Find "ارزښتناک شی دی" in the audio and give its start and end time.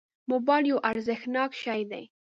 0.89-2.03